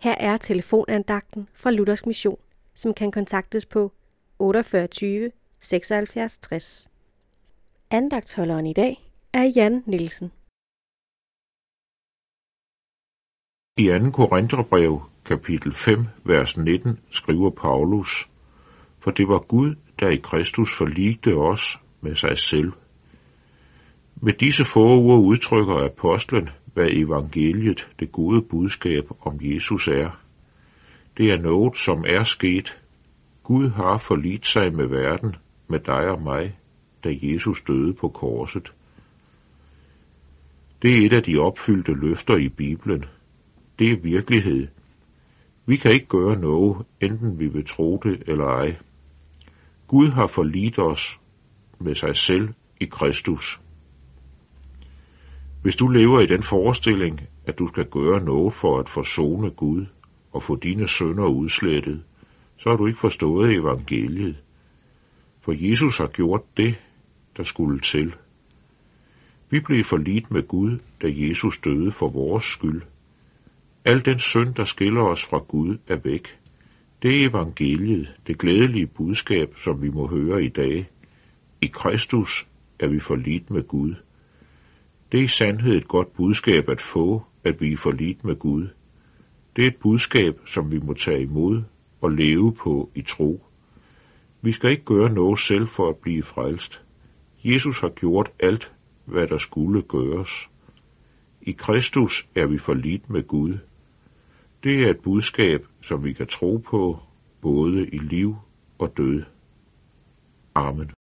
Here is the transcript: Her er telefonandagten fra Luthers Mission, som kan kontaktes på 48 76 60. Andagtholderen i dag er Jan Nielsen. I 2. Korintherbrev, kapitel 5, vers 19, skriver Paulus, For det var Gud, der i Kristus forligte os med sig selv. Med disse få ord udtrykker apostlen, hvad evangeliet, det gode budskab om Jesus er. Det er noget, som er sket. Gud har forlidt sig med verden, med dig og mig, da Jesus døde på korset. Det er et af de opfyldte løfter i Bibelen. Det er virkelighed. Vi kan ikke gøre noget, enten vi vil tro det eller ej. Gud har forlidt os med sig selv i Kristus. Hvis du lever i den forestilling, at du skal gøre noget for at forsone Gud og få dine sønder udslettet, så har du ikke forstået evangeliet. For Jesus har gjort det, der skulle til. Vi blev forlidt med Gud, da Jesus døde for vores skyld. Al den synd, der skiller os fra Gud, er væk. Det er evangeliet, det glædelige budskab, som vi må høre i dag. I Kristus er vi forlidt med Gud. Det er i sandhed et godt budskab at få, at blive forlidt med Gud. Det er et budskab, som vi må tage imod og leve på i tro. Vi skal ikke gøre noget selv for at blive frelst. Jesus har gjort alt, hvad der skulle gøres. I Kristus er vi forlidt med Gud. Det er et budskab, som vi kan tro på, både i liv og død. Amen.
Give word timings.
Her 0.00 0.14
er 0.20 0.36
telefonandagten 0.36 1.48
fra 1.54 1.70
Luthers 1.70 2.06
Mission, 2.06 2.38
som 2.74 2.94
kan 2.94 3.10
kontaktes 3.10 3.66
på 3.66 3.92
48 4.38 5.30
76 5.58 6.38
60. 6.42 6.90
Andagtholderen 7.90 8.66
i 8.66 8.72
dag 8.72 8.96
er 9.32 9.44
Jan 9.56 9.82
Nielsen. 9.86 10.32
I 13.76 13.86
2. 13.86 14.10
Korintherbrev, 14.10 15.00
kapitel 15.24 15.74
5, 15.74 16.06
vers 16.24 16.56
19, 16.56 16.98
skriver 17.10 17.50
Paulus, 17.50 18.28
For 18.98 19.10
det 19.10 19.28
var 19.28 19.38
Gud, 19.38 19.74
der 20.00 20.08
i 20.08 20.16
Kristus 20.16 20.76
forligte 20.78 21.34
os 21.34 21.78
med 22.00 22.16
sig 22.16 22.38
selv. 22.38 22.72
Med 24.22 24.32
disse 24.32 24.64
få 24.64 24.80
ord 24.80 25.20
udtrykker 25.20 25.84
apostlen, 25.84 26.48
hvad 26.74 26.88
evangeliet, 26.90 27.88
det 28.00 28.12
gode 28.12 28.42
budskab 28.42 29.04
om 29.20 29.38
Jesus 29.40 29.88
er. 29.88 30.10
Det 31.16 31.30
er 31.30 31.38
noget, 31.38 31.76
som 31.76 32.04
er 32.08 32.24
sket. 32.24 32.78
Gud 33.42 33.68
har 33.68 33.98
forlidt 33.98 34.46
sig 34.46 34.74
med 34.74 34.86
verden, 34.86 35.36
med 35.68 35.80
dig 35.80 36.10
og 36.10 36.22
mig, 36.22 36.58
da 37.04 37.08
Jesus 37.22 37.62
døde 37.66 37.94
på 37.94 38.08
korset. 38.08 38.72
Det 40.82 40.98
er 40.98 41.06
et 41.06 41.12
af 41.12 41.22
de 41.22 41.38
opfyldte 41.38 41.92
løfter 41.92 42.36
i 42.36 42.48
Bibelen. 42.48 43.04
Det 43.78 43.92
er 43.92 43.96
virkelighed. 43.96 44.66
Vi 45.66 45.76
kan 45.76 45.92
ikke 45.92 46.06
gøre 46.06 46.36
noget, 46.36 46.86
enten 47.00 47.38
vi 47.38 47.46
vil 47.46 47.66
tro 47.66 48.00
det 48.02 48.22
eller 48.26 48.46
ej. 48.46 48.76
Gud 49.86 50.08
har 50.08 50.26
forlidt 50.26 50.78
os 50.78 51.18
med 51.78 51.94
sig 51.94 52.16
selv 52.16 52.48
i 52.80 52.84
Kristus. 52.84 53.60
Hvis 55.62 55.76
du 55.76 55.88
lever 55.88 56.20
i 56.20 56.26
den 56.26 56.42
forestilling, 56.42 57.20
at 57.46 57.58
du 57.58 57.68
skal 57.68 57.84
gøre 57.84 58.24
noget 58.24 58.54
for 58.54 58.78
at 58.78 58.88
forsone 58.88 59.50
Gud 59.50 59.86
og 60.32 60.42
få 60.42 60.56
dine 60.56 60.88
sønder 60.88 61.26
udslettet, 61.26 62.02
så 62.56 62.70
har 62.70 62.76
du 62.76 62.86
ikke 62.86 62.98
forstået 62.98 63.52
evangeliet. 63.52 64.36
For 65.40 65.52
Jesus 65.68 65.98
har 65.98 66.06
gjort 66.06 66.42
det, 66.56 66.74
der 67.36 67.42
skulle 67.42 67.80
til. 67.80 68.14
Vi 69.50 69.60
blev 69.60 69.84
forlidt 69.84 70.30
med 70.30 70.48
Gud, 70.48 70.78
da 71.02 71.06
Jesus 71.08 71.58
døde 71.58 71.92
for 71.92 72.08
vores 72.08 72.44
skyld. 72.44 72.82
Al 73.84 74.04
den 74.04 74.18
synd, 74.18 74.54
der 74.54 74.64
skiller 74.64 75.02
os 75.02 75.24
fra 75.24 75.38
Gud, 75.38 75.78
er 75.88 75.96
væk. 75.96 76.38
Det 77.02 77.22
er 77.22 77.28
evangeliet, 77.28 78.08
det 78.26 78.38
glædelige 78.38 78.86
budskab, 78.86 79.54
som 79.64 79.82
vi 79.82 79.88
må 79.88 80.06
høre 80.06 80.44
i 80.44 80.48
dag. 80.48 80.90
I 81.62 81.66
Kristus 81.66 82.46
er 82.80 82.88
vi 82.88 83.00
forlidt 83.00 83.50
med 83.50 83.62
Gud. 83.62 83.94
Det 85.12 85.20
er 85.20 85.24
i 85.24 85.28
sandhed 85.28 85.76
et 85.76 85.88
godt 85.88 86.12
budskab 86.12 86.68
at 86.68 86.82
få, 86.82 87.22
at 87.44 87.56
blive 87.56 87.76
forlidt 87.76 88.24
med 88.24 88.36
Gud. 88.36 88.68
Det 89.56 89.64
er 89.64 89.68
et 89.68 89.76
budskab, 89.76 90.40
som 90.46 90.70
vi 90.70 90.78
må 90.78 90.94
tage 90.94 91.22
imod 91.22 91.62
og 92.00 92.10
leve 92.10 92.54
på 92.54 92.90
i 92.94 93.02
tro. 93.02 93.44
Vi 94.42 94.52
skal 94.52 94.70
ikke 94.70 94.84
gøre 94.84 95.12
noget 95.12 95.40
selv 95.40 95.68
for 95.68 95.88
at 95.88 95.96
blive 95.96 96.22
frelst. 96.22 96.82
Jesus 97.44 97.80
har 97.80 97.88
gjort 97.88 98.30
alt, 98.40 98.72
hvad 99.04 99.26
der 99.26 99.38
skulle 99.38 99.82
gøres. 99.82 100.48
I 101.42 101.52
Kristus 101.52 102.26
er 102.34 102.46
vi 102.46 102.58
forlidt 102.58 103.10
med 103.10 103.22
Gud. 103.22 103.58
Det 104.64 104.82
er 104.82 104.90
et 104.90 105.00
budskab, 105.00 105.66
som 105.82 106.04
vi 106.04 106.12
kan 106.12 106.26
tro 106.26 106.56
på, 106.56 106.98
både 107.40 107.88
i 107.88 107.98
liv 107.98 108.36
og 108.78 108.96
død. 108.96 109.22
Amen. 110.54 110.90